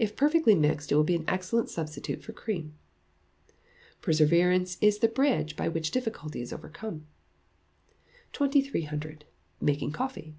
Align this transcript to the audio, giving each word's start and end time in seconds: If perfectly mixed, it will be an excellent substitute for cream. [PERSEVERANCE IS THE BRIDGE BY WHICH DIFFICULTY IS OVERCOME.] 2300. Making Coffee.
If 0.00 0.16
perfectly 0.16 0.56
mixed, 0.56 0.90
it 0.90 0.96
will 0.96 1.04
be 1.04 1.14
an 1.14 1.24
excellent 1.28 1.70
substitute 1.70 2.24
for 2.24 2.32
cream. 2.32 2.74
[PERSEVERANCE 4.02 4.78
IS 4.80 4.98
THE 4.98 5.06
BRIDGE 5.06 5.54
BY 5.54 5.68
WHICH 5.68 5.90
DIFFICULTY 5.92 6.40
IS 6.40 6.52
OVERCOME.] 6.52 7.06
2300. 8.32 9.26
Making 9.60 9.92
Coffee. 9.92 10.34